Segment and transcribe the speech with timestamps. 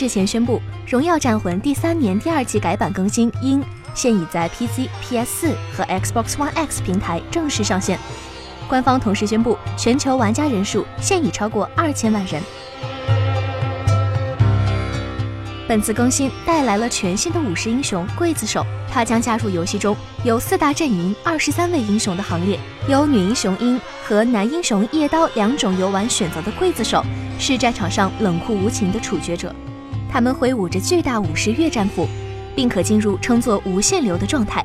[0.00, 3.60] 日前宣布，《荣耀战魂》第三年第二季改版更新因
[3.94, 7.98] 现已在 PC、PS4 和 Xbox One X 平台正式上线。
[8.68, 12.40] 官方同时宣布，全球玩家人数现已超过二千万人。
[15.66, 22.56] 本次更新带来了全新的武士英雄刽子手，他将加入游戏中有四大阵营、二十三位英雄的行列。
[22.86, 27.04] 由女英雄鹰和男英雄夜刀两种游玩选择的刽子手，
[27.36, 29.52] 是战场上冷酷无情的处决者。
[30.10, 32.08] 他们挥舞着巨大武士月战斧，
[32.56, 34.64] 并可进入称作无限流的状态。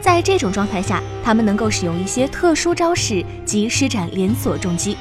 [0.00, 4.96] 在这种状态下，他们能够使用一些特殊招式及施展连锁重击。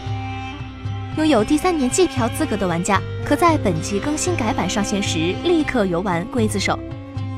[1.17, 6.77] 拥有第三年季票资格的玩家，可在本季更新改版上线时立刻游玩刽子手；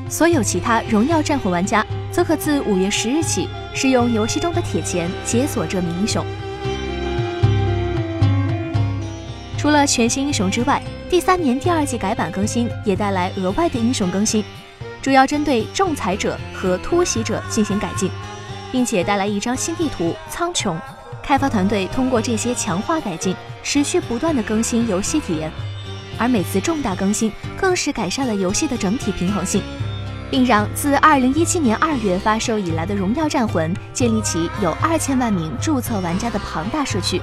[0.08, 6.24] 所有其他荣耀战魂玩家，则可自五月十日起使用游戏中的铁钱解锁这名英雄。
[9.62, 14.44] 除了全新英雄之外，第三年第二季改版更新也带来额外的英雄更新，
[15.00, 18.10] 主要针对仲裁者和突袭者进行改进，
[18.72, 20.74] 并且带来一张新地图苍穹。
[21.22, 23.36] 开发团队通过这些强化改进。
[23.62, 25.48] 持续不断的更新游戏体验，
[26.18, 29.62] 而每次重大更新更是改善了游戏的整体平衡性，
[30.28, 37.22] 并让自2017年2月发售以来的《荣耀战魂》建立起有2000万名注册玩家的庞大社区。